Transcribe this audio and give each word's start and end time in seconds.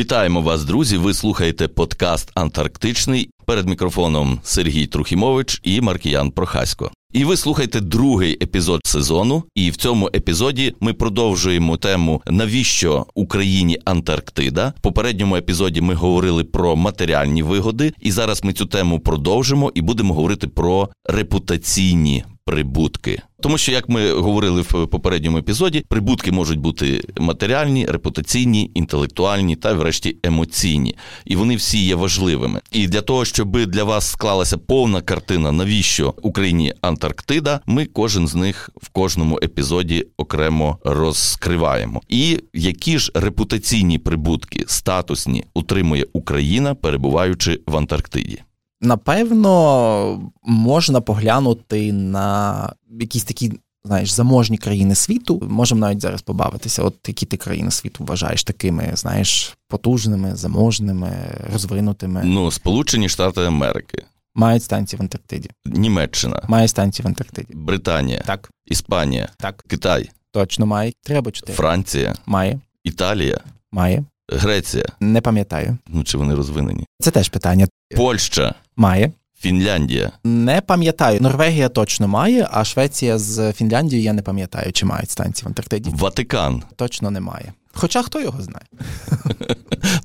Вітаємо 0.00 0.40
вас, 0.40 0.64
друзі. 0.64 0.96
Ви 0.96 1.14
слухаєте 1.14 1.68
подкаст 1.68 2.30
Антарктичний 2.34 3.30
перед 3.46 3.68
мікрофоном 3.68 4.40
Сергій 4.42 4.86
Трухімович 4.86 5.60
і 5.62 5.80
Маркіян 5.80 6.30
Прохасько. 6.30 6.90
І 7.12 7.24
ви 7.24 7.36
слухаєте 7.36 7.80
другий 7.80 8.32
епізод 8.42 8.80
сезону. 8.84 9.44
І 9.54 9.70
в 9.70 9.76
цьому 9.76 10.10
епізоді 10.14 10.74
ми 10.80 10.92
продовжуємо 10.92 11.76
тему 11.76 12.22
навіщо 12.26 13.06
Україні 13.14 13.78
Антарктида. 13.84 14.72
В 14.76 14.80
попередньому 14.80 15.36
епізоді 15.36 15.80
ми 15.80 15.94
говорили 15.94 16.44
про 16.44 16.76
матеріальні 16.76 17.42
вигоди, 17.42 17.92
і 18.00 18.10
зараз 18.10 18.44
ми 18.44 18.52
цю 18.52 18.66
тему 18.66 19.00
продовжимо 19.00 19.72
і 19.74 19.82
будемо 19.82 20.14
говорити 20.14 20.48
про 20.48 20.88
репутаційні 21.04 22.24
прибутки. 22.50 23.22
Тому 23.42 23.58
що, 23.58 23.72
як 23.72 23.88
ми 23.88 24.12
говорили 24.12 24.60
в 24.60 24.86
попередньому 24.86 25.38
епізоді, 25.38 25.84
прибутки 25.88 26.32
можуть 26.32 26.58
бути 26.58 27.04
матеріальні, 27.18 27.86
репутаційні, 27.86 28.70
інтелектуальні 28.74 29.56
та, 29.56 29.72
врешті, 29.72 30.16
емоційні, 30.22 30.96
і 31.24 31.36
вони 31.36 31.56
всі 31.56 31.84
є 31.84 31.94
важливими. 31.94 32.60
І 32.72 32.88
для 32.88 33.00
того, 33.00 33.24
щоб 33.24 33.66
для 33.66 33.84
вас 33.84 34.10
склалася 34.10 34.58
повна 34.58 35.00
картина, 35.00 35.52
навіщо 35.52 36.14
Україні 36.22 36.74
Антарктида, 36.80 37.60
ми 37.66 37.84
кожен 37.86 38.28
з 38.28 38.34
них 38.34 38.70
в 38.82 38.88
кожному 38.88 39.38
епізоді 39.42 40.06
окремо 40.16 40.78
розкриваємо. 40.84 42.02
І 42.08 42.38
які 42.54 42.98
ж 42.98 43.12
репутаційні 43.14 43.98
прибутки 43.98 44.64
статусні 44.66 45.44
утримує 45.54 46.06
Україна, 46.12 46.74
перебуваючи 46.74 47.60
в 47.66 47.76
Антарктиді. 47.76 48.42
Напевно, 48.80 50.30
можна 50.42 51.00
поглянути 51.00 51.92
на 51.92 52.72
якісь 53.00 53.24
такі, 53.24 53.52
знаєш, 53.84 54.10
заможні 54.10 54.58
країни 54.58 54.94
світу. 54.94 55.42
Можемо 55.50 55.80
навіть 55.80 56.00
зараз 56.00 56.22
побавитися. 56.22 56.82
От 56.82 56.94
які 57.06 57.26
ти 57.26 57.36
країни 57.36 57.70
світу 57.70 58.04
вважаєш 58.04 58.44
такими, 58.44 58.90
знаєш, 58.94 59.56
потужними, 59.68 60.36
заможними, 60.36 61.12
розвинутими. 61.52 62.22
Ну, 62.24 62.50
Сполучені 62.50 63.08
Штати 63.08 63.40
Америки. 63.40 64.04
Мають 64.34 64.62
станції 64.62 64.98
в 64.98 65.02
Антарктиді. 65.02 65.50
Німеччина. 65.66 66.42
Має 66.48 66.68
станції 66.68 67.04
в 67.04 67.08
Антарктиді. 67.08 67.54
Британія. 67.54 68.22
Так. 68.26 68.50
Іспанія. 68.66 69.28
Так. 69.36 69.64
Китай. 69.68 70.10
Точно 70.32 70.66
має. 70.66 70.92
Треба 71.02 71.30
чотири. 71.30 71.56
Франція. 71.56 72.14
Має. 72.26 72.60
Італія. 72.84 73.40
Має. 73.72 74.04
Греція. 74.30 74.84
Не 75.00 75.20
пам'ятаю. 75.20 75.78
Ну 75.88 76.04
чи 76.04 76.18
вони 76.18 76.34
розвинені? 76.34 76.86
Це 77.00 77.10
теж 77.10 77.28
питання. 77.28 77.66
Польща. 77.96 78.54
Має. 78.76 79.12
Фінляндія. 79.40 80.10
Не 80.24 80.60
пам'ятаю. 80.60 81.20
Норвегія 81.20 81.68
точно 81.68 82.08
має, 82.08 82.48
а 82.50 82.64
Швеція 82.64 83.18
з 83.18 83.52
Фінляндією 83.52 84.04
я 84.04 84.12
не 84.12 84.22
пам'ятаю, 84.22 84.72
чи 84.72 84.86
мають 84.86 85.10
станції 85.10 85.44
в 85.44 85.48
Антарктиді. 85.48 85.90
Ватикан. 85.94 86.62
Точно 86.76 87.10
немає. 87.10 87.52
Хоча 87.72 88.02
хто 88.02 88.20
його 88.20 88.42
знає? 88.42 88.66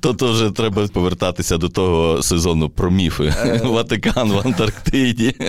То 0.00 0.32
вже 0.32 0.50
треба 0.50 0.88
повертатися 0.88 1.56
до 1.56 1.68
того 1.68 2.22
сезону 2.22 2.68
про 2.68 2.90
міфи. 2.90 3.34
Е. 3.38 3.60
Ватикан 3.64 4.32
в 4.32 4.38
Антарктиді. 4.38 5.34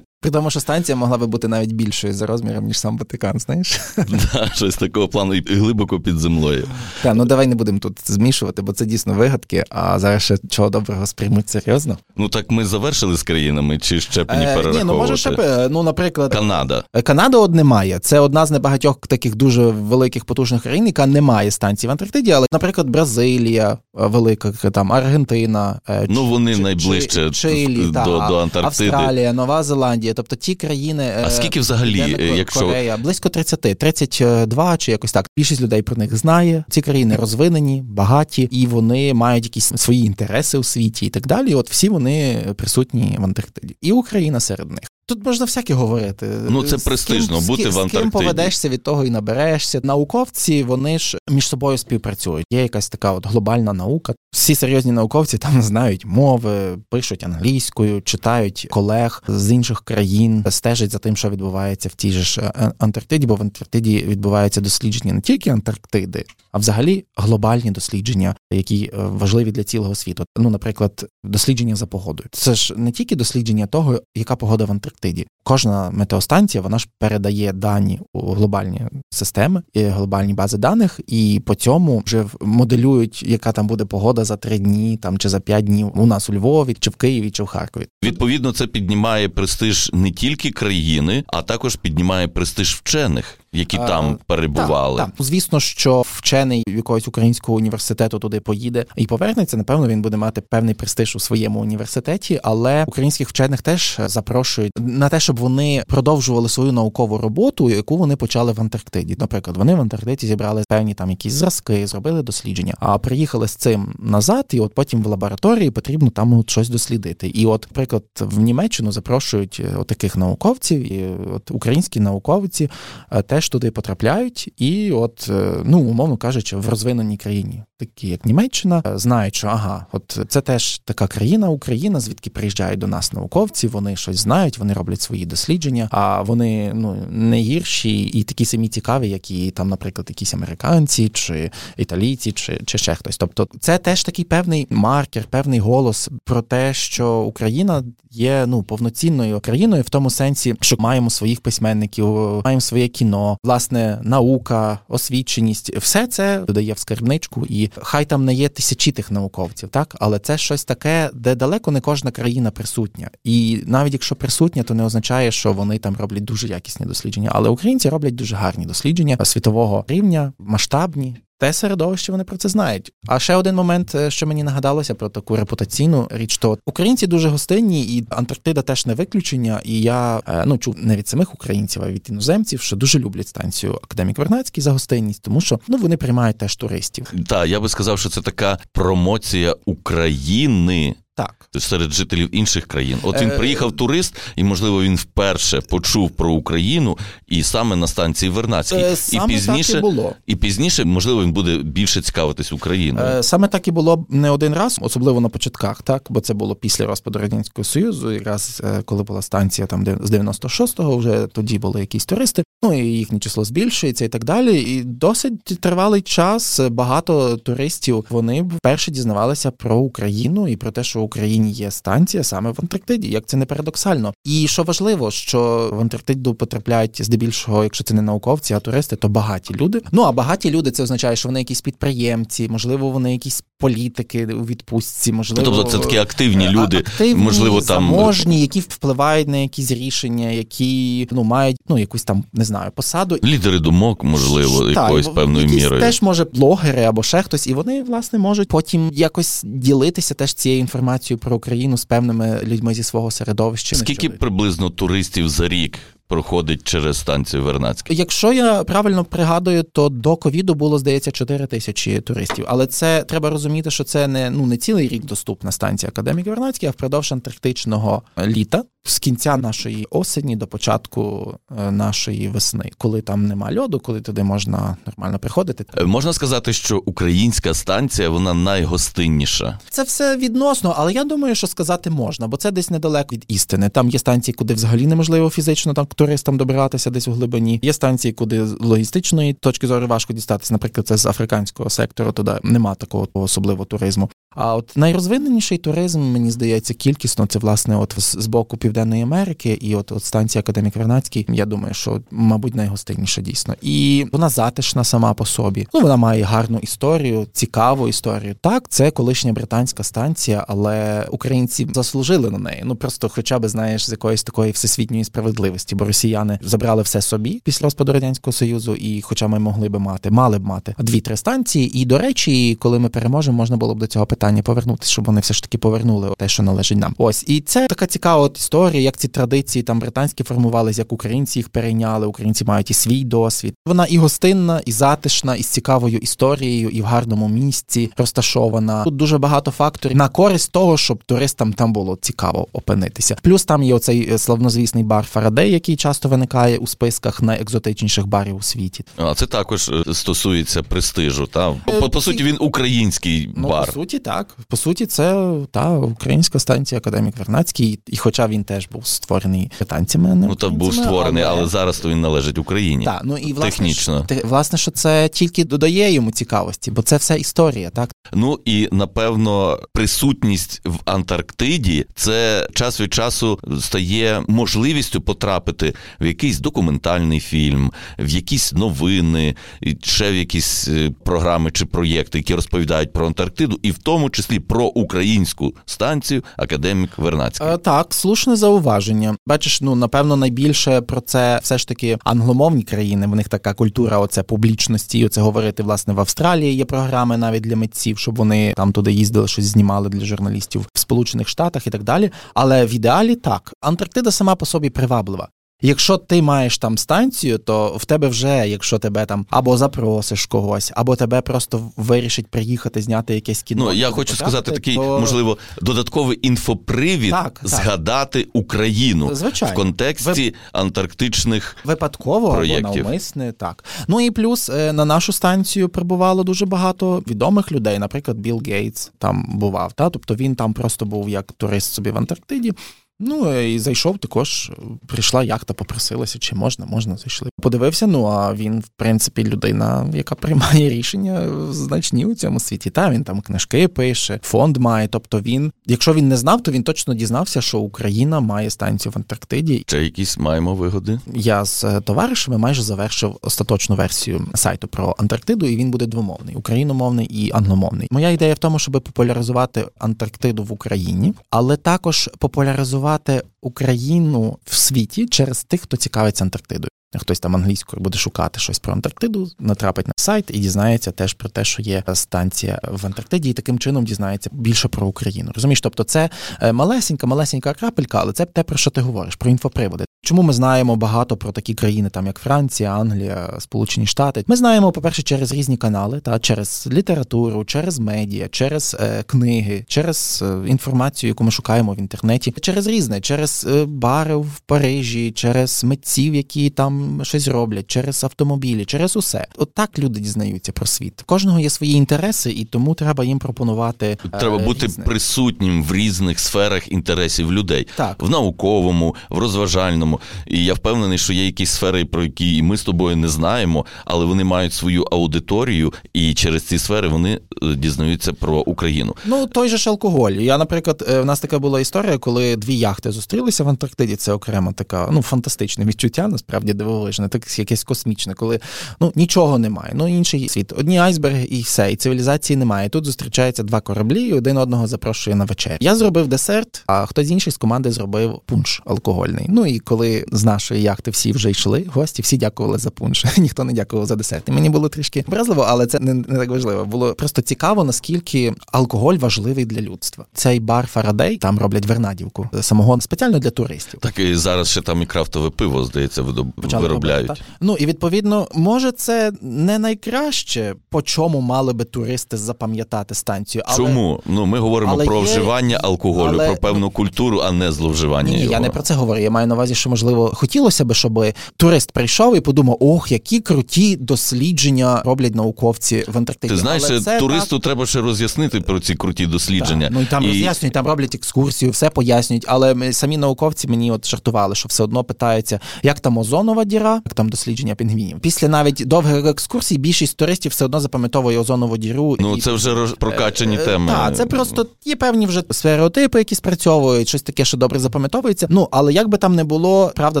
При 0.20 0.30
тому, 0.30 0.50
що 0.50 0.60
станція 0.60 0.96
могла 0.96 1.18
би 1.18 1.26
бути 1.26 1.48
навіть 1.48 1.72
більшою 1.72 2.14
за 2.14 2.26
розміром, 2.26 2.64
ніж 2.64 2.78
сам 2.78 2.98
Ватикан, 2.98 3.38
знаєш? 3.38 3.80
Да, 3.96 4.50
Щось 4.54 4.76
такого 4.76 5.08
плану 5.08 5.34
і 5.34 5.54
глибоко 5.54 6.00
під 6.00 6.18
землею. 6.18 6.68
Так, 7.02 7.14
ну 7.14 7.24
давай 7.24 7.46
не 7.46 7.54
будемо 7.54 7.78
тут 7.78 8.10
змішувати, 8.10 8.62
бо 8.62 8.72
це 8.72 8.84
дійсно 8.84 9.14
вигадки, 9.14 9.64
а 9.70 9.98
зараз 9.98 10.22
ще 10.22 10.36
чого 10.50 10.70
доброго 10.70 11.06
сприймуть 11.06 11.48
серйозно. 11.48 11.98
Ну 12.16 12.28
так 12.28 12.50
ми 12.50 12.64
завершили 12.64 13.16
з 13.16 13.22
країнами, 13.22 13.78
чи 13.78 14.00
ще 14.00 14.24
б 14.24 14.28
не 14.28 14.34
перераховувати? 14.34 14.78
Ні, 14.78 14.84
ну 14.84 14.96
може 14.96 15.16
ще 15.16 15.68
ну, 15.70 15.82
наприклад, 15.82 16.32
Канада. 16.32 16.84
Е, 16.94 17.02
Канада 17.02 17.38
от 17.38 17.54
немає. 17.54 17.98
Це 17.98 18.20
одна 18.20 18.46
з 18.46 18.50
небагатьох 18.50 18.98
таких 18.98 19.34
дуже 19.34 19.66
великих 19.66 20.24
потужних 20.24 20.62
країн, 20.62 20.86
яка 20.86 21.06
не 21.16 21.22
має 21.22 21.50
станції 21.50 21.88
в 21.88 21.90
Антарктиді, 21.90 22.30
але, 22.30 22.46
наприклад, 22.52 22.90
Бразилія, 22.90 23.70
е, 23.72 23.78
велика 23.94 24.50
там 24.52 24.92
Аргентина, 24.92 25.80
ну 26.08 26.26
вони 26.26 26.54
чи, 26.54 26.60
найближче 26.60 27.30
чи, 27.30 27.48
Чилі, 27.48 27.86
до, 27.86 27.92
та, 27.92 28.28
до 28.28 28.38
Антарктиди. 28.38 28.90
Австралія, 28.90 29.32
Нова 29.32 29.62
Зеландія 29.62 30.14
тобто 30.14 30.36
ті 30.36 30.54
країни, 30.54 31.12
а 31.24 31.30
скільки 31.30 31.60
взагалі, 31.60 32.16
якщо 32.36 32.60
Корея, 32.60 32.96
близько 32.96 33.28
30, 33.28 33.60
32 33.60 34.76
чи 34.76 34.92
якось 34.92 35.12
так. 35.12 35.26
Більшість 35.36 35.60
людей 35.60 35.82
про 35.82 35.96
них 35.96 36.16
знає. 36.16 36.64
Ці 36.70 36.80
країни 36.80 37.16
розвинені, 37.16 37.82
багаті, 37.82 38.48
і 38.50 38.66
вони 38.66 39.14
мають 39.14 39.44
якісь 39.44 39.72
свої 39.76 40.04
інтереси 40.04 40.58
у 40.58 40.62
світі 40.62 41.06
і 41.06 41.10
так 41.10 41.26
далі. 41.26 41.54
От 41.54 41.70
всі 41.70 41.88
вони 41.88 42.44
присутні 42.56 43.16
в 43.18 43.24
Антарктиді, 43.24 43.76
і 43.80 43.92
Україна 43.92 44.40
серед 44.40 44.70
них. 44.70 44.88
Тут 45.08 45.24
можна 45.24 45.44
всяке 45.44 45.74
говорити. 45.74 46.26
Ну 46.48 46.62
це 46.62 46.78
престижно 46.78 47.38
ким, 47.38 47.46
бути 47.46 47.62
з, 47.62 47.74
в 47.74 47.78
Антарктиді. 47.78 47.98
З 47.98 48.00
ким 48.00 48.10
поведешся 48.10 48.68
від 48.68 48.82
того 48.82 49.04
і 49.04 49.10
наберешся. 49.10 49.80
Науковці 49.82 50.62
вони 50.62 50.98
ж 50.98 51.18
між 51.30 51.48
собою 51.48 51.78
співпрацюють. 51.78 52.46
Є 52.52 52.62
якась 52.62 52.88
така 52.88 53.12
от 53.12 53.26
глобальна 53.26 53.72
наука. 53.72 54.14
Всі 54.30 54.54
серйозні 54.54 54.92
науковці 54.92 55.38
там 55.38 55.62
знають 55.62 56.04
мови, 56.06 56.78
пишуть 56.90 57.24
англійською, 57.24 58.02
читають 58.02 58.66
колег 58.70 59.22
з 59.28 59.50
інших 59.50 59.82
країн, 59.82 60.44
стежать 60.50 60.90
за 60.90 60.98
тим, 60.98 61.16
що 61.16 61.30
відбувається 61.30 61.88
в 61.88 61.94
тій 61.94 62.12
же 62.12 62.22
ж 62.22 62.40
е, 62.40 62.72
Антарктиді, 62.78 63.26
бо 63.26 63.34
в 63.34 63.42
Антарктиді 63.42 64.04
відбуваються 64.08 64.60
дослідження 64.60 65.14
не 65.14 65.20
тільки 65.20 65.50
Антарктиди, 65.50 66.24
а 66.52 66.58
взагалі 66.58 67.04
глобальні 67.16 67.70
дослідження, 67.70 68.34
які 68.52 68.84
е, 68.84 68.90
важливі 68.96 69.52
для 69.52 69.64
цілого 69.64 69.94
світу. 69.94 70.24
Ну, 70.38 70.50
наприклад, 70.50 71.06
дослідження 71.24 71.76
за 71.76 71.86
погодою. 71.86 72.28
Це 72.32 72.54
ж 72.54 72.74
не 72.76 72.92
тільки 72.92 73.16
дослідження 73.16 73.66
того, 73.66 74.02
яка 74.14 74.36
погода 74.36 74.64
в 74.64 74.70
Антарктиді. 74.70 74.95
Кожна 75.42 75.90
метеостанція 75.90 76.62
вона 76.62 76.78
ж 76.78 76.88
передає 76.98 77.52
дані 77.52 78.00
у 78.12 78.32
глобальні 78.32 78.80
системи 79.10 79.62
і 79.72 79.82
глобальні 79.82 80.34
бази 80.34 80.58
даних, 80.58 81.00
і 81.06 81.42
по 81.46 81.54
цьому 81.54 82.02
вже 82.06 82.24
моделюють, 82.40 83.22
яка 83.22 83.52
там 83.52 83.66
буде 83.66 83.84
погода 83.84 84.24
за 84.24 84.36
три 84.36 84.58
дні, 84.58 84.96
там 84.96 85.18
чи 85.18 85.28
за 85.28 85.40
п'ять 85.40 85.64
днів 85.64 85.92
у 85.94 86.06
нас 86.06 86.30
у 86.30 86.34
Львові, 86.34 86.76
чи 86.80 86.90
в 86.90 86.96
Києві, 86.96 87.30
чи 87.30 87.42
в 87.42 87.46
Харкові. 87.46 87.86
Відповідно, 88.04 88.52
це 88.52 88.66
піднімає 88.66 89.28
престиж 89.28 89.90
не 89.94 90.10
тільки 90.10 90.50
країни, 90.50 91.24
а 91.26 91.42
також 91.42 91.76
піднімає 91.76 92.28
престиж 92.28 92.74
вчених 92.74 93.38
які 93.52 93.76
а, 93.76 93.86
там 93.86 94.18
перебували. 94.26 94.96
Так, 94.98 95.10
так. 95.16 95.26
Звісно, 95.26 95.60
що 95.60 96.02
вчений 96.06 96.64
якогось 96.66 97.08
українського 97.08 97.58
університету 97.58 98.18
туди 98.18 98.40
поїде 98.40 98.84
і 98.96 99.06
повернеться. 99.06 99.56
Напевно, 99.56 99.88
він 99.88 100.02
буде 100.02 100.16
мати 100.16 100.40
певний 100.40 100.74
престиж 100.74 101.16
у 101.16 101.20
своєму 101.20 101.60
університеті, 101.60 102.40
але 102.42 102.84
українських 102.88 103.28
вчених 103.28 103.62
теж 103.62 104.00
запрошують 104.06 104.72
на 104.78 105.08
те, 105.08 105.20
щоб 105.20 105.38
вони 105.38 105.84
продовжували 105.86 106.48
свою 106.48 106.72
наукову 106.72 107.18
роботу, 107.18 107.70
яку 107.70 107.96
вони 107.96 108.16
почали 108.16 108.52
в 108.52 108.60
Антарктиді. 108.60 109.16
Наприклад, 109.18 109.56
вони 109.56 109.74
в 109.74 109.80
Антарктиді 109.80 110.26
зібрали 110.26 110.64
певні 110.68 110.94
там 110.94 111.10
якісь 111.10 111.32
зразки, 111.32 111.86
зробили 111.86 112.22
дослідження, 112.22 112.74
а 112.78 112.98
приїхали 112.98 113.48
з 113.48 113.54
цим 113.54 113.94
назад, 113.98 114.46
і 114.50 114.60
от 114.60 114.74
потім 114.74 115.02
в 115.02 115.06
лабораторії 115.06 115.70
потрібно 115.70 116.10
там 116.10 116.32
от 116.32 116.50
щось 116.50 116.68
дослідити. 116.68 117.28
І, 117.28 117.46
от, 117.46 117.66
наприклад, 117.70 118.04
в 118.20 118.40
Німеччину 118.40 118.92
запрошують 118.92 119.62
е, 119.64 119.84
таких 119.84 120.16
науковців, 120.16 120.92
і 120.92 121.10
от 121.34 121.50
українські 121.50 122.00
науковці 122.00 122.70
е, 123.12 123.22
теж 123.22 123.35
теж 123.36 123.48
туди 123.48 123.70
потрапляють, 123.70 124.52
і 124.56 124.92
от, 124.92 125.28
е, 125.30 125.52
ну, 125.64 125.80
умовно 125.80 126.16
кажучи, 126.16 126.56
в 126.56 126.68
розвиненій 126.68 127.16
країні, 127.16 127.62
такі 127.76 128.08
як 128.08 128.24
Німеччина, 128.26 128.82
е, 128.86 128.98
знають, 128.98 129.34
що 129.34 129.46
ага, 129.46 129.86
от 129.92 130.20
це 130.28 130.40
теж 130.40 130.78
така 130.78 131.06
країна, 131.06 131.48
Україна, 131.48 132.00
звідки 132.00 132.30
приїжджають 132.30 132.80
до 132.80 132.86
нас 132.86 133.12
науковці, 133.12 133.68
вони 133.68 133.96
щось 133.96 134.16
знають, 134.16 134.58
вони 134.58 134.72
роблять 134.72 135.00
свої 135.00 135.26
дослідження, 135.26 135.88
а 135.90 136.22
вони 136.22 136.72
ну 136.74 136.96
не 137.10 137.36
гірші 137.36 138.02
і 138.02 138.22
такі 138.22 138.44
самі 138.44 138.68
цікаві, 138.68 139.08
як 139.08 139.30
і 139.30 139.50
там, 139.50 139.68
наприклад, 139.68 140.06
якісь 140.08 140.34
американці 140.34 141.08
чи 141.08 141.50
італійці, 141.76 142.32
чи, 142.32 142.60
чи 142.64 142.78
ще 142.78 142.94
хтось. 142.94 143.16
Тобто, 143.16 143.48
це 143.60 143.78
теж 143.78 144.04
такий 144.04 144.24
певний 144.24 144.66
маркер, 144.70 145.24
певний 145.30 145.58
голос 145.58 146.10
про 146.24 146.42
те, 146.42 146.74
що 146.74 147.18
Україна 147.18 147.82
є 148.16 148.44
ну 148.46 148.62
повноцінною 148.62 149.40
країною 149.40 149.82
в 149.82 149.90
тому 149.90 150.10
сенсі, 150.10 150.54
що 150.60 150.76
маємо 150.78 151.10
своїх 151.10 151.40
письменників, 151.40 152.06
маємо 152.44 152.60
своє 152.60 152.88
кіно 152.88 153.25
власне 153.44 153.98
наука, 154.02 154.78
освіченість, 154.88 155.76
все 155.76 156.06
це 156.06 156.38
додає 156.46 156.72
в 156.72 156.78
скарбничку, 156.78 157.46
і 157.48 157.70
хай 157.76 158.04
там 158.04 158.24
не 158.24 158.34
є 158.34 158.48
тисячі 158.48 158.92
тих 158.92 159.10
науковців, 159.10 159.68
так 159.68 159.96
але 160.00 160.18
це 160.18 160.38
щось 160.38 160.64
таке, 160.64 161.10
де 161.14 161.34
далеко 161.34 161.70
не 161.70 161.80
кожна 161.80 162.10
країна 162.10 162.50
присутня. 162.50 163.10
І 163.24 163.62
навіть 163.66 163.92
якщо 163.92 164.16
присутня, 164.16 164.62
то 164.62 164.74
не 164.74 164.84
означає, 164.84 165.30
що 165.30 165.52
вони 165.52 165.78
там 165.78 165.96
роблять 165.98 166.24
дуже 166.24 166.48
якісні 166.48 166.86
дослідження. 166.86 167.30
Але 167.32 167.48
українці 167.48 167.88
роблять 167.88 168.14
дуже 168.14 168.36
гарні 168.36 168.66
дослідження 168.66 169.16
світового 169.24 169.84
рівня, 169.88 170.32
масштабні 170.38 171.16
те 171.38 171.52
середовище 171.52 172.12
вони 172.12 172.24
про 172.24 172.36
це 172.36 172.48
знають. 172.48 172.92
А 173.06 173.18
ще 173.18 173.36
один 173.36 173.54
момент, 173.54 173.94
е, 173.94 174.10
що 174.10 174.26
мені 174.26 174.42
нагадалося 174.42 174.94
про 174.94 175.08
таку 175.08 175.36
репутаційну 175.36 176.08
річ, 176.10 176.38
то 176.38 176.58
українці 176.66 177.06
дуже 177.06 177.28
гостинні, 177.28 177.96
і 177.96 178.06
Антарктида 178.10 178.62
теж 178.62 178.86
не 178.86 178.94
виключення. 178.94 179.60
І 179.64 179.80
я 179.80 180.22
е, 180.28 180.44
ну 180.46 180.58
чув 180.58 180.74
не 180.78 180.96
від 180.96 181.08
самих 181.08 181.34
українців, 181.34 181.82
а 181.82 181.90
від 181.90 182.06
іноземців, 182.10 182.60
що 182.60 182.76
дуже 182.76 182.98
люблять 182.98 183.28
станцію 183.28 183.74
Академік 183.84 184.18
Вернацький 184.18 184.62
за 184.62 184.72
гостинність, 184.72 185.22
тому 185.22 185.40
що 185.40 185.60
ну 185.68 185.78
вони 185.78 185.96
приймають 185.96 186.38
теж 186.38 186.56
туристів. 186.56 187.12
Так, 187.26 187.48
я 187.48 187.60
би 187.60 187.68
сказав, 187.68 187.98
що 187.98 188.08
це 188.08 188.20
така 188.20 188.58
промоція 188.72 189.54
України 189.64 190.94
Так 191.16 191.48
серед 191.58 191.92
жителів 191.92 192.34
інших 192.34 192.66
країн. 192.66 192.98
От 193.02 193.20
він 193.20 193.30
е, 193.30 193.36
приїхав 193.36 193.72
турист, 193.72 194.16
і 194.36 194.44
можливо 194.44 194.82
він 194.82 194.96
вперше 194.96 195.60
почув 195.60 196.10
про 196.10 196.32
Україну, 196.32 196.98
і 197.26 197.42
саме 197.42 197.76
на 197.76 197.86
станції 197.86 198.30
Вернацькій. 198.30 198.96
Саме 198.96 199.24
і 199.24 199.28
пізніше 199.28 199.72
так 199.72 199.78
і 199.78 199.82
було. 199.82 200.14
І 200.26 200.36
пізніше, 200.36 200.84
можливо, 200.84 201.22
він 201.22 201.32
буде 201.32 201.58
більше 201.58 202.02
цікавитись 202.02 202.52
Україною. 202.52 203.22
Саме 203.22 203.48
так 203.48 203.68
і 203.68 203.70
було 203.70 204.06
не 204.10 204.30
один 204.30 204.54
раз, 204.54 204.78
особливо 204.82 205.20
на 205.20 205.28
початках, 205.28 205.82
так 205.82 206.06
бо 206.10 206.20
це 206.20 206.34
було 206.34 206.54
після 206.54 206.86
розпаду 206.86 207.18
радянського 207.18 207.64
союзу. 207.64 208.12
Якраз 208.12 208.62
коли 208.84 209.02
була 209.02 209.22
станція 209.22 209.66
там 209.66 209.84
з 209.84 210.10
96-го, 210.10 210.96
вже 210.96 211.26
тоді 211.26 211.58
були 211.58 211.80
якісь 211.80 212.06
туристи. 212.06 212.42
Ну 212.62 212.72
і 212.72 212.78
їхнє 212.78 213.18
число 213.18 213.44
збільшується 213.44 214.04
і 214.04 214.08
так 214.08 214.24
далі. 214.24 214.60
І 214.62 214.82
досить 214.84 215.44
тривалий 215.44 216.02
час 216.02 216.60
багато 216.70 217.36
туристів 217.36 218.04
вони 218.10 218.42
вперше 218.42 218.90
дізнавалися 218.90 219.50
про 219.50 219.76
Україну 219.76 220.48
і 220.48 220.56
про 220.56 220.70
те, 220.70 220.84
що 220.84 221.00
в 221.00 221.02
Україні 221.02 221.52
є 221.52 221.70
станція 221.70 222.24
саме 222.24 222.50
в 222.50 222.58
Антарктиді. 222.62 223.08
Як 223.08 223.26
це 223.26 223.36
не 223.36 223.46
парадоксально? 223.46 224.14
І 224.24 224.48
що 224.48 224.62
важливо, 224.62 225.10
що 225.10 225.70
в 225.72 225.80
Антарктиду 225.80 226.34
потрапляють 226.34 227.04
здебільшого, 227.04 227.64
якщо 227.64 227.84
це 227.84 227.94
не 227.94 228.02
науковці, 228.02 228.54
а 228.54 228.60
туристи, 228.60 228.96
то 228.96 229.08
багаті 229.08 229.50
люди. 229.50 229.80
Ну 229.92 230.02
а 230.02 230.12
багаті 230.12 230.50
люди 230.50 230.70
це 230.70 230.82
означає, 230.82 231.16
що 231.16 231.28
вони 231.28 231.40
якісь 231.40 231.60
підприємці, 231.60 232.48
можливо, 232.48 232.90
вони 232.90 233.12
якісь 233.12 233.42
політики 233.58 234.26
у 234.26 234.44
відпустці, 234.44 235.12
можливо, 235.12 235.42
тобто 235.44 235.64
це 235.64 235.78
такі 235.78 235.96
активні 235.96 236.48
люди, 236.48 236.76
активні, 236.76 237.24
можливо, 237.24 237.56
там 237.56 237.64
заможні, 237.64 238.40
які 238.40 238.60
впливають 238.60 239.28
на 239.28 239.36
якісь 239.36 239.70
рішення, 239.70 240.30
які 240.30 241.08
ну 241.10 241.24
мають 241.24 241.56
ну 241.68 241.78
якусь 241.78 242.04
там 242.04 242.24
не 242.32 242.44
знаю 242.46 242.70
посаду. 242.74 243.18
Лідери 243.24 243.58
думок, 243.58 244.04
можливо, 244.04 244.58
так, 244.58 244.76
якоюсь 244.76 245.08
певною 245.08 245.48
мірою. 245.48 245.80
Теж 245.80 246.02
може 246.02 246.24
блогери 246.24 246.82
або 246.82 247.02
ще 247.02 247.22
хтось, 247.22 247.46
і 247.46 247.54
вони 247.54 247.82
власне 247.82 248.18
можуть 248.18 248.48
потім 248.48 248.90
якось 248.92 249.42
ділитися 249.44 250.14
теж 250.14 250.34
цією 250.34 250.60
інформацією 250.60 251.18
про 251.18 251.36
Україну 251.36 251.76
з 251.76 251.84
певними 251.84 252.40
людьми 252.44 252.74
зі 252.74 252.82
свого 252.82 253.10
середовища. 253.10 253.76
Скільки 253.76 254.10
приблизно 254.10 254.70
туристів 254.70 255.28
за 255.28 255.48
рік 255.48 255.78
проходить 256.08 256.64
через 256.64 256.96
станцію 256.96 257.42
Вернацька. 257.42 257.94
Якщо 257.94 258.32
я 258.32 258.64
правильно 258.64 259.04
пригадую, 259.04 259.62
то 259.62 259.88
до 259.88 260.16
ковіду 260.16 260.54
було 260.54 260.78
здається 260.78 261.10
4 261.10 261.46
тисячі 261.46 262.00
туристів. 262.00 262.44
Але 262.48 262.66
це 262.66 263.02
треба 263.02 263.30
розуміти, 263.30 263.70
що 263.70 263.84
це 263.84 264.08
не 264.08 264.30
ну 264.30 264.46
не 264.46 264.56
цілий 264.56 264.88
рік 264.88 265.04
доступна 265.04 265.52
станція 265.52 265.88
Академік 265.88 266.26
Вернацький, 266.26 266.68
а 266.68 266.72
впродовж 266.72 267.12
антарктичного 267.12 268.02
літа 268.26 268.62
з 268.88 268.98
кінця 268.98 269.36
нашої 269.36 269.86
осені 269.90 270.36
до 270.36 270.46
початку 270.46 271.34
е, 271.58 271.70
нашої 271.70 272.28
весни, 272.28 272.70
коли 272.78 273.00
там 273.00 273.26
нема 273.26 273.54
льоду, 273.54 273.80
коли 273.80 274.00
туди 274.00 274.22
можна 274.22 274.76
нормально 274.86 275.18
приходити. 275.18 275.64
Е, 275.76 275.84
можна 275.84 276.12
сказати, 276.12 276.52
що 276.52 276.82
українська 276.86 277.54
станція 277.54 278.08
вона 278.08 278.34
найгостинніша. 278.34 279.58
Це 279.70 279.82
все 279.82 280.16
відносно, 280.16 280.74
але 280.76 280.92
я 280.92 281.04
думаю, 281.04 281.34
що 281.34 281.46
сказати 281.46 281.90
можна, 281.90 282.28
бо 282.28 282.36
це 282.36 282.50
десь 282.50 282.70
недалеко 282.70 283.08
від 283.12 283.24
істини. 283.28 283.68
Там 283.68 283.90
є 283.90 283.98
станції, 283.98 284.34
куди 284.34 284.54
взагалі 284.54 284.86
неможливо 284.86 285.30
фізично 285.30 285.74
там 285.74 285.86
туристам 285.86 286.36
добиратися 286.36 286.90
десь 286.90 287.08
у 287.08 287.12
глибині. 287.12 287.60
Є 287.62 287.72
станції, 287.72 288.12
куди 288.12 288.46
з 288.46 288.56
логістичної 288.60 289.32
точки 289.32 289.66
зору 289.66 289.86
важко 289.86 290.12
дістатися. 290.12 290.54
Наприклад, 290.54 290.86
це 290.86 290.96
з 290.96 291.06
африканського 291.06 291.70
сектору, 291.70 292.12
туди 292.12 292.32
нема 292.42 292.74
такого 292.74 293.08
особливого 293.14 293.64
туризму. 293.64 294.10
А 294.36 294.54
от 294.54 294.76
найрозвиненіший 294.76 295.58
туризм, 295.58 296.00
мені 296.00 296.30
здається, 296.30 296.74
кількісно 296.74 297.26
це 297.26 297.38
власне 297.38 297.76
от 297.76 297.94
з 297.98 298.26
боку 298.26 298.56
Південної 298.56 299.02
Америки, 299.02 299.58
і 299.60 299.74
от 299.74 299.92
от 299.92 300.04
станція 300.04 300.40
Академік 300.40 300.76
Вернацький, 300.76 301.26
я 301.28 301.46
думаю, 301.46 301.74
що 301.74 302.00
мабуть 302.10 302.54
найгостинніша 302.54 303.20
дійсно. 303.20 303.54
І 303.62 304.06
вона 304.12 304.28
затишна 304.28 304.84
сама 304.84 305.14
по 305.14 305.26
собі. 305.26 305.66
Ну 305.74 305.80
вона 305.80 305.96
має 305.96 306.22
гарну 306.22 306.58
історію, 306.58 307.26
цікаву 307.32 307.88
історію. 307.88 308.34
Так, 308.40 308.68
це 308.68 308.90
колишня 308.90 309.32
британська 309.32 309.82
станція, 309.82 310.44
але 310.48 311.06
українці 311.10 311.68
заслужили 311.74 312.30
на 312.30 312.38
неї. 312.38 312.62
Ну 312.64 312.76
просто, 312.76 313.08
хоча 313.08 313.38
б 313.38 313.48
знаєш, 313.48 313.86
з 313.86 313.90
якоїсь 313.90 314.22
такої 314.22 314.52
всесвітньої 314.52 315.04
справедливості, 315.04 315.74
бо 315.74 315.84
росіяни 315.84 316.38
забрали 316.42 316.82
все 316.82 317.02
собі 317.02 317.40
після 317.44 317.64
розпаду 317.64 317.92
радянського 317.92 318.32
союзу, 318.32 318.74
і, 318.74 319.02
хоча 319.02 319.28
ми 319.28 319.38
могли 319.38 319.68
би 319.68 319.78
мати, 319.78 320.10
мали 320.10 320.38
б 320.38 320.44
мати 320.44 320.74
дві-три 320.78 321.16
станції. 321.16 321.78
І 321.78 321.84
до 321.84 321.98
речі, 321.98 322.54
коли 322.60 322.78
ми 322.78 322.88
переможемо, 322.88 323.36
можна 323.36 323.56
було 323.56 323.74
б 323.74 323.78
до 323.78 323.86
цього 323.86 324.06
питання 324.06 324.25
питання 324.26 324.42
повернутися, 324.42 324.92
щоб 324.92 325.04
вони 325.04 325.20
все 325.20 325.34
ж 325.34 325.42
таки 325.42 325.58
повернули 325.58 326.14
те, 326.18 326.28
що 326.28 326.42
належить 326.42 326.78
нам. 326.78 326.94
Ось 326.98 327.24
і 327.26 327.40
це 327.40 327.66
така 327.66 327.86
цікава 327.86 328.22
от 328.22 328.38
історія, 328.38 328.82
як 328.82 328.96
ці 328.96 329.08
традиції 329.08 329.62
там 329.62 329.78
британські 329.78 330.24
формувалися, 330.24 330.80
як 330.80 330.92
українці 330.92 331.38
їх 331.38 331.48
перейняли. 331.48 332.06
Українці 332.06 332.44
мають 332.44 332.70
і 332.70 332.74
свій 332.74 333.04
досвід. 333.04 333.54
Вона 333.66 333.86
і 333.86 333.98
гостинна, 333.98 334.60
і 334.64 334.72
затишна, 334.72 335.36
і 335.36 335.42
з 335.42 335.46
цікавою 335.46 335.98
історією, 335.98 336.68
і 336.68 336.82
в 336.82 336.84
гарному 336.84 337.28
місці 337.28 337.90
розташована. 337.96 338.84
Тут 338.84 338.96
дуже 338.96 339.18
багато 339.18 339.50
факторів 339.50 339.96
на 339.96 340.08
користь 340.08 340.52
того, 340.52 340.76
щоб 340.76 341.04
туристам 341.04 341.52
там 341.52 341.72
було 341.72 341.98
цікаво 342.00 342.48
опинитися. 342.52 343.16
Плюс 343.22 343.44
там 343.44 343.62
є 343.62 343.74
оцей 343.74 344.08
е, 344.12 344.18
славнозвісний 344.18 344.84
бар 344.84 345.04
Фарадей, 345.04 345.52
який 345.52 345.76
часто 345.76 346.08
виникає 346.08 346.58
у 346.58 346.66
списках 346.66 347.22
найекзотичніших 347.22 348.06
барів 348.06 348.36
у 348.36 348.42
світі. 348.42 348.84
А 348.96 349.14
це 349.14 349.26
також 349.26 349.68
е, 349.68 349.94
стосується 349.94 350.62
престижу. 350.62 351.26
Та 351.26 351.52
по, 351.52 351.72
по, 351.72 351.90
по 351.90 352.00
суті, 352.00 352.24
він 352.24 352.36
український 352.40 353.30
ну, 353.36 353.48
бар. 353.48 353.66
По 353.66 353.72
суті, 353.72 353.98
так. 353.98 354.15
Так, 354.16 354.36
по 354.48 354.56
суті, 354.56 354.86
це 354.86 355.34
та 355.50 355.70
українська 355.70 356.38
станція 356.38 356.78
Академік 356.78 357.16
Вернацький, 357.16 357.80
і 357.86 357.96
хоча 357.96 358.28
він 358.28 358.44
теж 358.44 358.68
був 358.72 358.86
створений 358.86 359.50
британцями, 359.56 360.14
не 360.14 360.26
ну 360.26 360.34
то 360.34 360.50
був 360.50 360.74
створений, 360.74 361.22
але... 361.22 361.40
але 361.40 361.48
зараз 361.48 361.78
то 361.78 361.88
він 361.88 362.00
належить 362.00 362.38
Україні. 362.38 362.84
Так, 362.84 363.00
ну 363.04 363.18
і 363.18 363.32
власне 363.32 363.50
технічно 363.50 364.06
що, 364.10 364.20
власне, 364.24 364.58
що 364.58 364.70
це 364.70 365.08
тільки 365.08 365.44
додає 365.44 365.92
йому 365.92 366.10
цікавості, 366.10 366.70
бо 366.70 366.82
це 366.82 366.96
все 366.96 367.18
історія, 367.18 367.70
так 367.70 367.90
ну 368.12 368.40
і 368.44 368.68
напевно 368.72 369.58
присутність 369.72 370.60
в 370.64 370.78
Антарктиді 370.84 371.86
це 371.94 372.48
час 372.54 372.80
від 372.80 372.94
часу 372.94 373.38
стає 373.60 374.22
можливістю 374.28 375.00
потрапити 375.00 375.74
в 376.00 376.06
якийсь 376.06 376.38
документальний 376.38 377.20
фільм, 377.20 377.72
в 377.98 378.08
якісь 378.08 378.52
новини, 378.52 379.36
ще 379.82 380.12
в 380.12 380.16
якісь 380.16 380.68
е, 380.68 380.90
програми 381.04 381.50
чи 381.50 381.66
проєкти, 381.66 382.18
які 382.18 382.34
розповідають 382.34 382.92
про 382.92 383.06
Антарктиду, 383.06 383.58
і 383.62 383.70
в 383.70 383.78
тому 383.78 384.05
тому 384.06 384.14
числі 384.14 384.38
про 384.40 384.64
українську 384.64 385.54
станцію 385.64 386.22
академік 386.36 386.98
Вернацький. 386.98 387.46
Е, 387.46 387.58
так, 387.58 387.94
слушне 387.94 388.36
зауваження. 388.36 389.16
Бачиш, 389.26 389.60
ну 389.60 389.74
напевно, 389.74 390.16
найбільше 390.16 390.80
про 390.80 391.00
це 391.00 391.40
все 391.42 391.58
ж 391.58 391.68
таки 391.68 391.98
англомовні 392.04 392.62
країни. 392.62 393.06
В 393.06 393.16
них 393.16 393.28
така 393.28 393.54
культура, 393.54 393.98
оце 393.98 394.22
публічності. 394.22 395.06
Оце 395.06 395.20
говорити 395.20 395.62
власне 395.62 395.94
в 395.94 396.00
Австралії. 396.00 396.56
Є 396.56 396.64
програми 396.64 397.16
навіть 397.16 397.42
для 397.42 397.56
митців, 397.56 397.98
щоб 397.98 398.16
вони 398.16 398.54
там 398.56 398.72
туди 398.72 398.92
їздили, 398.92 399.28
щось 399.28 399.44
знімали 399.44 399.88
для 399.88 400.04
журналістів 400.04 400.66
в 400.74 400.78
Сполучених 400.78 401.28
Штатах 401.28 401.66
і 401.66 401.70
так 401.70 401.82
далі. 401.82 402.10
Але 402.34 402.66
в 402.66 402.74
ідеалі 402.74 403.16
так 403.16 403.52
Антарктида 403.60 404.10
сама 404.10 404.34
по 404.34 404.46
собі 404.46 404.70
приваблива. 404.70 405.28
Якщо 405.60 405.96
ти 405.96 406.22
маєш 406.22 406.58
там 406.58 406.78
станцію, 406.78 407.38
то 407.38 407.76
в 407.76 407.84
тебе 407.84 408.08
вже, 408.08 408.48
якщо 408.48 408.78
тебе 408.78 409.06
там 409.06 409.26
або 409.30 409.56
запросиш 409.56 410.26
когось, 410.26 410.72
або 410.74 410.96
тебе 410.96 411.20
просто 411.20 411.70
вирішить 411.76 412.26
приїхати 412.26 412.82
зняти 412.82 413.14
якесь 413.14 413.42
кіно. 413.42 413.64
Ну 413.64 413.72
я 413.72 413.90
хочу 413.90 414.16
сказати 414.16 414.52
такий, 414.52 414.74
то... 414.74 415.00
можливо, 415.00 415.38
додатковий 415.62 416.18
інфопривід 416.22 417.10
так, 417.10 417.40
згадати 417.42 418.22
так. 418.22 418.30
Україну 418.36 419.14
Звичайно. 419.14 419.52
в 419.52 419.56
контексті 419.56 420.30
Ви... 420.30 420.32
антарктичних 420.52 421.56
випадково 421.64 422.32
проєктів. 422.32 422.66
або 422.66 422.76
навмисне. 422.76 423.32
Так 423.32 423.64
ну 423.88 424.00
і 424.00 424.10
плюс 424.10 424.48
е, 424.48 424.72
на 424.72 424.84
нашу 424.84 425.12
станцію 425.12 425.68
прибувало 425.68 426.24
дуже 426.24 426.46
багато 426.46 427.02
відомих 427.06 427.52
людей. 427.52 427.78
Наприклад, 427.78 428.18
Білл 428.18 428.42
Гейтс 428.46 428.92
там 428.98 429.24
бував. 429.28 429.72
Та 429.72 429.90
тобто 429.90 430.14
він 430.14 430.34
там 430.34 430.52
просто 430.52 430.84
був 430.84 431.08
як 431.08 431.32
турист 431.32 431.72
собі 431.72 431.90
в 431.90 431.98
Антарктиді. 431.98 432.52
Ну 433.00 433.40
і 433.40 433.58
зайшов 433.58 433.98
також. 433.98 434.52
Прийшла 434.86 435.22
яхта, 435.22 435.54
попросилася, 435.54 436.18
чи 436.18 436.34
можна, 436.34 436.66
можна 436.66 436.96
зайшли. 436.96 437.30
Подивився. 437.42 437.86
Ну 437.86 438.06
а 438.06 438.34
він, 438.34 438.60
в 438.60 438.68
принципі, 438.76 439.24
людина, 439.24 439.90
яка 439.94 440.14
приймає 440.14 440.68
рішення 440.70 441.28
значні 441.52 442.06
у 442.06 442.14
цьому 442.14 442.40
світі. 442.40 442.70
Та 442.70 442.90
він 442.90 443.04
там 443.04 443.20
книжки 443.20 443.68
пише, 443.68 444.20
фонд 444.22 444.56
має. 444.56 444.88
Тобто 444.88 445.20
він, 445.20 445.52
якщо 445.66 445.94
він 445.94 446.08
не 446.08 446.16
знав, 446.16 446.42
то 446.42 446.50
він 446.50 446.62
точно 446.62 446.94
дізнався, 446.94 447.40
що 447.40 447.58
Україна 447.58 448.20
має 448.20 448.50
станцію 448.50 448.92
в 448.92 448.98
Антарктиді. 448.98 449.64
Чи 449.66 449.84
якісь 449.84 450.18
маємо 450.18 450.54
вигоди? 450.54 451.00
Я 451.14 451.44
з 451.44 451.80
товаришами 451.80 452.38
майже 452.38 452.62
завершив 452.62 453.18
остаточну 453.22 453.76
версію 453.76 454.26
сайту 454.34 454.68
про 454.68 454.94
Антарктиду, 454.98 455.46
і 455.46 455.56
він 455.56 455.70
буде 455.70 455.86
двомовний 455.86 456.34
україномовний 456.34 457.06
і 457.06 457.30
англомовний. 457.32 457.88
Моя 457.90 458.10
ідея 458.10 458.34
в 458.34 458.38
тому, 458.38 458.58
щоб 458.58 458.72
популяризувати 458.72 459.64
Антарктиду 459.78 460.44
в 460.44 460.52
Україні, 460.52 461.14
але 461.30 461.56
також 461.56 462.10
популяризувати 462.18 463.22
Україну 463.40 464.38
в 464.44 464.54
світі 464.54 465.06
через 465.06 465.44
тих, 465.44 465.60
хто 465.60 465.76
цікавиться 465.76 466.24
Антарктидою. 466.24 466.68
Хтось 466.94 467.20
там 467.20 467.34
англійською 467.34 467.82
буде 467.82 467.98
шукати 467.98 468.40
щось 468.40 468.58
про 468.58 468.72
Антарктиду, 468.72 469.30
натрапить 469.38 469.86
на 469.86 469.92
сайт 469.96 470.30
і 470.30 470.38
дізнається 470.38 470.90
теж 470.90 471.14
про 471.14 471.28
те, 471.28 471.44
що 471.44 471.62
є 471.62 471.82
станція 471.94 472.60
в 472.72 472.86
Антарктиді, 472.86 473.30
і 473.30 473.32
таким 473.32 473.58
чином 473.58 473.84
дізнається 473.84 474.30
більше 474.32 474.68
про 474.68 474.86
Україну. 474.86 475.30
Розумієш, 475.34 475.60
тобто 475.60 475.84
це 475.84 476.10
е, 476.40 476.52
малесенька, 476.52 477.06
малесенька 477.06 477.54
крапелька, 477.54 477.98
але 478.00 478.12
це 478.12 478.24
те, 478.24 478.42
про 478.42 478.56
що 478.56 478.70
ти 478.70 478.80
говориш, 478.80 479.16
про 479.16 479.30
інфоприводи. 479.30 479.84
Чому 480.06 480.22
ми 480.22 480.32
знаємо 480.32 480.76
багато 480.76 481.16
про 481.16 481.32
такі 481.32 481.54
країни, 481.54 481.90
там 481.90 482.06
як 482.06 482.18
Франція, 482.18 482.74
Англія, 482.78 483.34
Сполучені 483.38 483.86
Штати? 483.86 484.24
Ми 484.26 484.36
знаємо, 484.36 484.72
по-перше, 484.72 485.02
через 485.02 485.32
різні 485.32 485.56
канали, 485.56 486.00
та 486.00 486.18
через 486.18 486.68
літературу, 486.72 487.44
через 487.44 487.78
медіа, 487.78 488.28
через 488.28 488.76
е, 488.80 489.02
книги, 489.02 489.64
через 489.68 490.24
е, 490.26 490.48
інформацію, 490.48 491.08
яку 491.08 491.24
ми 491.24 491.30
шукаємо 491.30 491.72
в 491.72 491.78
інтернеті, 491.78 492.34
через 492.40 492.66
різне, 492.66 493.00
через 493.00 493.46
е, 493.50 493.64
бари 493.64 494.16
в 494.16 494.40
Парижі, 494.46 495.10
через 495.10 495.64
митців, 495.64 496.14
які 496.14 496.50
там 496.50 496.85
щось 497.02 497.28
роблять, 497.28 497.66
через 497.66 498.04
автомобілі, 498.04 498.64
через 498.64 498.96
усе. 498.96 499.26
От 499.36 499.54
так 499.54 499.78
люди 499.78 500.00
дізнаються 500.00 500.52
про 500.52 500.66
світ. 500.66 501.02
Кожного 501.06 501.40
є 501.40 501.50
свої 501.50 501.72
інтереси, 501.74 502.30
і 502.30 502.44
тому 502.44 502.74
треба 502.74 503.04
їм 503.04 503.18
пропонувати. 503.18 503.98
Е, 504.04 504.18
треба 504.18 504.38
бути 504.38 504.66
різне. 504.66 504.84
присутнім 504.84 505.62
в 505.62 505.72
різних 505.72 506.20
сферах 506.20 506.72
інтересів 506.72 507.32
людей, 507.32 507.66
Так. 507.76 508.02
в 508.02 508.10
науковому, 508.10 508.94
в 509.10 509.18
розважальному. 509.18 510.00
І 510.26 510.44
я 510.44 510.54
впевнений, 510.54 510.98
що 510.98 511.12
є 511.12 511.26
якісь 511.26 511.50
сфери, 511.50 511.84
про 511.84 512.02
які 512.02 512.42
ми 512.42 512.56
з 512.56 512.62
тобою 512.62 512.96
не 512.96 513.08
знаємо, 513.08 513.66
але 513.84 514.04
вони 514.04 514.24
мають 514.24 514.52
свою 514.52 514.82
аудиторію, 514.82 515.72
і 515.92 516.14
через 516.14 516.42
ці 516.42 516.58
сфери 516.58 516.88
вони 516.88 517.20
е, 517.42 517.54
дізнаються 517.54 518.12
про 518.12 518.38
Україну. 518.38 518.96
Ну, 519.04 519.26
той 519.26 519.48
же 519.48 519.56
ж 519.56 519.70
алкоголь. 519.70 520.12
Я, 520.12 520.38
наприклад, 520.38 520.84
е, 520.90 521.00
в 521.00 521.04
нас 521.04 521.20
така 521.20 521.38
була 521.38 521.60
історія, 521.60 521.98
коли 521.98 522.36
дві 522.36 522.58
яхти 522.58 522.92
зустрілися 522.92 523.44
в 523.44 523.48
Антарктиді. 523.48 523.96
Це 523.96 524.12
окрема 524.12 524.52
така, 524.52 524.88
ну, 524.92 525.02
фантастичне 525.02 525.64
відчуття, 525.64 526.08
насправді 526.08 526.52
дивовижне, 526.66 527.08
так 527.08 527.38
якесь 527.38 527.64
космічне, 527.64 528.14
коли 528.14 528.40
ну 528.80 528.92
нічого 528.94 529.38
немає. 529.38 529.72
Ну, 529.74 529.88
інший 529.88 530.28
світ. 530.28 530.52
Одні 530.58 530.78
айсберги 530.78 531.24
і 531.24 531.42
все, 531.42 531.72
і 531.72 531.76
цивілізації 531.76 532.36
немає. 532.36 532.68
Тут 532.68 532.84
зустрічаються 532.84 533.42
два 533.42 533.60
кораблі, 533.60 534.02
і 534.02 534.12
один 534.12 534.36
одного 534.36 534.66
запрошує 534.66 535.16
на 535.16 535.24
вечерю. 535.24 535.56
Я 535.60 535.76
зробив 535.76 536.06
десерт, 536.06 536.62
а 536.66 536.86
хтось 536.86 537.10
інший 537.10 537.32
з 537.32 537.36
команди 537.36 537.72
зробив 537.72 538.20
пунш 538.26 538.62
алкогольний. 538.66 539.26
Ну 539.28 539.46
і 539.46 539.58
коли 539.58 540.04
з 540.12 540.24
нашої 540.24 540.62
яхти 540.62 540.90
всі 540.90 541.12
вже 541.12 541.30
йшли, 541.30 541.66
гості, 541.74 542.02
всі 542.02 542.16
дякували 542.16 542.58
за 542.58 542.70
пунш. 542.70 543.04
Ніхто 543.18 543.44
не 543.44 543.52
дякував 543.52 543.86
за 543.86 543.96
десерт. 543.96 544.28
І 544.28 544.32
мені 544.32 544.50
було 544.50 544.68
трішки 544.68 545.04
образливо, 545.08 545.46
але 545.48 545.66
це 545.66 545.78
не, 545.78 545.94
не 545.94 546.18
так 546.18 546.30
важливо. 546.30 546.64
Було 546.64 546.94
просто 546.94 547.22
цікаво, 547.22 547.64
наскільки 547.64 548.34
алкоголь 548.52 548.94
важливий 548.94 549.44
для 549.44 549.60
людства. 549.60 550.04
Цей 550.14 550.40
бар 550.40 550.66
Фарадей 550.66 551.16
там 551.16 551.38
роблять 551.38 551.66
вернадівку 551.66 552.28
самогон 552.40 552.80
спеціально 552.80 553.18
для 553.18 553.30
туристів. 553.30 553.80
Так 553.80 553.98
і 553.98 554.14
зараз 554.14 554.48
ще 554.48 554.62
там 554.62 554.82
і 554.82 554.86
крафтове 554.86 555.30
пиво, 555.30 555.64
здається, 555.64 556.02
видоб- 556.02 556.32
Почали 556.56 556.68
виробляють. 556.68 557.08
робити, 557.08 557.26
ну 557.40 557.56
і 557.56 557.66
відповідно, 557.66 558.28
може, 558.34 558.72
це 558.72 559.12
не 559.22 559.58
найкраще, 559.58 560.54
по 560.70 560.82
чому 560.82 561.20
мали 561.20 561.52
би 561.52 561.64
туристи 561.64 562.16
запам'ятати 562.16 562.94
станцію. 562.94 563.44
Але... 563.46 563.56
Чому? 563.56 564.00
Ну 564.06 564.26
ми 564.26 564.38
говоримо 564.38 564.72
але 564.72 564.84
про 564.84 564.96
є- 564.96 565.02
вживання 565.04 565.60
алкоголю, 565.62 566.14
але- 566.14 566.26
про 566.26 566.36
певну 566.36 566.70
культуру, 566.70 567.20
а 567.20 567.32
не 567.32 567.52
зловживання. 567.52 568.10
Ні, 568.10 568.16
ні, 568.16 568.22
його. 568.22 568.32
я 568.32 568.40
не 568.40 568.50
про 568.50 568.62
це 568.62 568.74
говорю. 568.74 569.00
Я 569.00 569.10
маю 569.10 569.26
на 569.26 569.34
увазі, 569.34 569.54
що 569.54 569.70
можливо 569.70 570.10
хотілося 570.14 570.64
б, 570.64 570.74
щоб 570.74 571.04
турист 571.36 571.72
прийшов 571.72 572.16
і 572.16 572.20
подумав: 572.20 572.56
ох, 572.60 572.92
які 572.92 573.20
круті 573.20 573.76
дослідження 573.76 574.82
роблять 574.84 575.14
науковці 575.14 575.84
в 575.88 575.98
Антарктиді. 575.98 576.34
Ти 576.34 576.40
знаєш, 576.40 576.62
Але 576.70 576.80
це 576.80 576.98
туристу 576.98 577.36
так- 577.36 577.44
треба 577.44 577.66
ще 577.66 577.80
роз'яснити 577.80 578.40
про 578.40 578.60
ці 578.60 578.74
круті 578.74 579.06
дослідження. 579.06 579.66
Так, 579.66 579.72
ну 579.74 579.80
і 579.80 579.86
там 579.86 580.06
роз'яснюють, 580.06 580.54
там 580.54 580.66
роблять 580.66 580.94
екскурсію, 580.94 581.50
все 581.50 581.70
пояснюють. 581.70 582.24
Але 582.28 582.54
ми, 582.54 582.72
самі 582.72 582.96
науковці 582.96 583.48
мені 583.48 583.70
от 583.72 583.88
жартували, 583.88 584.34
що 584.34 584.48
все 584.48 584.62
одно 584.64 584.84
питаються, 584.84 585.40
як 585.62 585.80
там 585.80 585.98
озонова 585.98 586.44
діра, 586.46 586.74
як 586.84 586.94
там 586.94 587.08
дослідження 587.08 587.54
пінгвінів. 587.54 588.00
Після 588.00 588.28
навіть 588.28 588.62
довгих 588.66 589.06
екскурсій 589.06 589.58
більшість 589.58 589.96
туристів 589.96 590.32
все 590.32 590.44
одно 590.44 590.60
запам'ятовує 590.60 591.18
озонову 591.18 591.56
діру. 591.56 591.96
Ну 592.00 592.16
і- 592.16 592.20
це 592.20 592.32
вже 592.32 592.50
роз- 592.54 592.76
прокачані 592.76 593.36
Е, 593.36 593.44
теми. 593.44 593.72
Так, 593.72 593.96
це 593.96 594.06
просто 594.06 594.46
є 594.64 594.76
певні 594.76 595.06
вже 595.06 595.22
стереотипи, 595.30 595.98
які 595.98 596.14
спрацьовують, 596.14 596.88
щось 596.88 597.02
таке, 597.02 597.24
що 597.24 597.36
добре 597.36 597.58
запам'ятовується. 597.58 598.26
Ну 598.30 598.48
але 598.50 598.72
як 598.72 598.88
би 598.88 598.98
там 598.98 599.14
не 599.14 599.24
було, 599.24 599.72
правда 599.76 600.00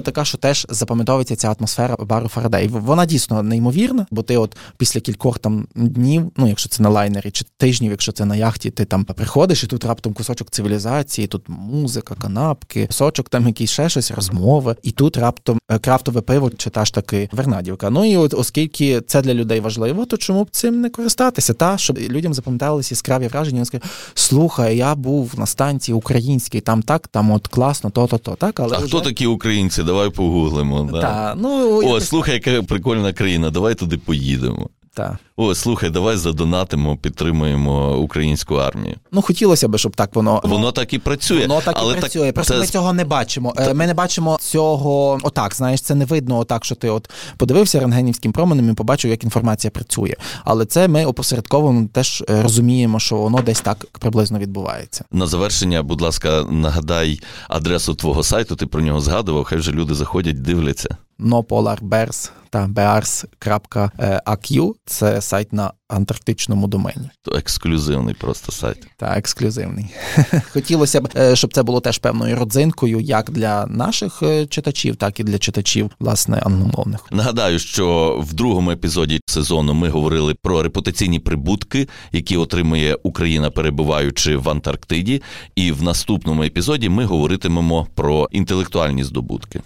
така, 0.00 0.24
що 0.24 0.38
теж 0.38 0.66
запам'ятовується 0.70 1.36
ця 1.36 1.54
атмосфера 1.58 1.96
бару 2.00 2.28
Фарадей. 2.28 2.68
Вона 2.68 3.06
дійсно 3.06 3.42
неймовірна, 3.42 4.06
бо 4.10 4.22
ти, 4.22 4.36
от 4.36 4.56
після 4.78 5.00
кількох 5.00 5.38
там 5.38 5.66
днів, 5.74 6.30
ну 6.36 6.48
якщо 6.48 6.68
це 6.68 6.82
на 6.82 6.88
лайнері, 6.88 7.30
чи 7.30 7.44
тижнів, 7.56 7.90
якщо 7.90 8.12
це 8.12 8.24
на 8.24 8.36
яхті, 8.36 8.70
ти 8.70 8.84
там 8.84 9.04
приходиш, 9.04 9.64
і 9.64 9.66
тут 9.66 9.84
раптом 9.84 10.12
кусочок 10.12 10.50
цивілізації, 10.50 11.26
тут 11.26 11.42
музика, 11.48 12.14
канапки, 12.14 12.86
кусочок 12.86 13.28
там 13.28 13.46
якийсь 13.46 13.70
ще 13.70 13.88
щось, 13.88 14.10
розмови, 14.10 14.76
і 14.82 14.90
тут 14.90 15.16
раптом 15.16 15.58
е, 15.70 15.78
крафтове 15.78 16.20
пиво 16.20 16.35
чи 16.56 16.70
та 16.70 16.84
ж 16.84 16.94
таки 16.94 17.28
Вернадівка. 17.32 17.90
Ну 17.90 18.04
і 18.04 18.16
от 18.16 18.34
оскільки 18.34 19.00
це 19.00 19.22
для 19.22 19.34
людей 19.34 19.60
важливо, 19.60 20.04
то 20.04 20.16
чому 20.16 20.44
б 20.44 20.48
цим 20.50 20.80
не 20.80 20.90
користатися? 20.90 21.54
Та 21.54 21.78
щоб 21.78 21.98
людям 21.98 22.34
запам'яталися 22.34 22.94
яскраві 22.94 23.28
враження. 23.28 23.56
Вони 23.56 23.64
скажуть, 23.64 23.88
слухай, 24.14 24.76
я 24.76 24.94
був 24.94 25.32
на 25.38 25.46
станції 25.46 25.94
українській, 25.94 26.60
там 26.60 26.82
так, 26.82 27.08
там 27.08 27.30
от 27.30 27.48
класно, 27.48 27.90
то, 27.90 28.06
то, 28.06 28.18
то. 28.18 28.34
Так, 28.34 28.60
але 28.60 28.76
А 28.76 28.78
вже... 28.78 28.86
хто 28.86 29.00
такі 29.00 29.26
українці? 29.26 29.82
Давай 29.82 30.10
погуглимо. 30.10 30.88
Да. 30.92 31.00
Та, 31.00 31.34
ну, 31.38 31.80
О, 31.84 32.00
слухай, 32.00 32.34
яка 32.34 32.62
прикольна 32.62 33.12
країна, 33.12 33.50
давай 33.50 33.74
туди 33.74 33.98
поїдемо. 33.98 34.68
Та. 34.96 35.18
О, 35.36 35.54
слухай, 35.54 35.90
давай 35.90 36.16
задонатимо, 36.16 36.96
підтримуємо 36.96 37.96
українську 37.98 38.54
армію. 38.54 38.96
Ну 39.12 39.22
хотілося 39.22 39.68
б, 39.68 39.78
щоб 39.78 39.96
так 39.96 40.14
воно 40.16 40.40
Воно 40.44 40.72
так 40.72 40.92
і 40.92 40.98
працює. 40.98 41.40
Воно 41.40 41.60
так 41.60 41.76
але 41.78 41.96
і 41.96 42.00
працює. 42.00 42.32
Просто 42.32 42.54
це 42.54 42.60
ми 42.60 42.66
цього 42.66 42.92
не 42.92 43.04
бачимо. 43.04 43.54
Е, 43.56 43.74
Ми 43.74 43.86
не 43.86 43.94
бачимо 43.94 44.38
цього 44.40 45.18
отак. 45.22 45.54
Знаєш, 45.54 45.80
це 45.80 45.94
не 45.94 46.04
видно 46.04 46.38
отак, 46.38 46.64
що 46.64 46.74
ти 46.74 46.90
от 46.90 47.10
подивився 47.36 47.80
рентгенівським 47.80 48.32
променем 48.32 48.70
і 48.70 48.74
побачив, 48.74 49.10
як 49.10 49.24
інформація 49.24 49.70
працює. 49.70 50.14
Але 50.44 50.66
це 50.66 50.88
ми 50.88 51.04
опосередковано 51.04 51.88
теж 51.92 52.24
е, 52.30 52.42
розуміємо, 52.42 53.00
що 53.00 53.16
воно 53.16 53.42
десь 53.42 53.60
так 53.60 53.86
приблизно 54.00 54.38
відбувається. 54.38 55.04
На 55.12 55.26
завершення, 55.26 55.82
будь 55.82 56.00
ласка, 56.00 56.44
нагадай 56.50 57.20
адресу 57.48 57.94
твого 57.94 58.22
сайту, 58.22 58.56
ти 58.56 58.66
про 58.66 58.80
нього 58.80 59.00
згадував, 59.00 59.44
хай 59.44 59.58
вже 59.58 59.72
люди 59.72 59.94
заходять, 59.94 60.42
дивляться. 60.42 60.96
NoPolarBears 61.20 62.30
та 62.50 62.66
bears.aq– 62.66 64.72
це 64.86 65.20
сайт 65.20 65.52
на 65.52 65.72
антарктичному 65.88 66.68
домені. 66.68 67.10
То 67.22 67.36
ексклюзивний 67.36 68.14
просто 68.14 68.52
сайт. 68.52 68.86
Та 68.96 69.18
ексклюзивний. 69.18 69.86
Хотілося 70.52 71.00
б, 71.00 71.08
е, 71.16 71.36
щоб 71.36 71.54
це 71.54 71.62
було 71.62 71.80
теж 71.80 71.98
певною 71.98 72.36
родзинкою, 72.36 73.00
як 73.00 73.30
для 73.30 73.66
наших 73.66 74.22
е, 74.22 74.46
читачів, 74.46 74.96
так 74.96 75.20
і 75.20 75.24
для 75.24 75.38
читачів 75.38 75.90
власне 76.00 76.38
англомовних. 76.38 77.00
Нагадаю, 77.10 77.58
що 77.58 78.18
в 78.22 78.34
другому 78.34 78.70
епізоді 78.70 79.20
сезону 79.26 79.74
ми 79.74 79.88
говорили 79.88 80.34
про 80.42 80.62
репутаційні 80.62 81.18
прибутки, 81.18 81.88
які 82.12 82.36
отримує 82.36 82.98
Україна, 83.02 83.50
перебуваючи 83.50 84.36
в 84.36 84.48
Антарктиді. 84.48 85.22
І 85.56 85.72
в 85.72 85.82
наступному 85.82 86.42
епізоді 86.42 86.88
ми 86.88 87.04
говоритимемо 87.04 87.86
про 87.94 88.28
інтелектуальні 88.30 89.04
здобутки. 89.04 89.60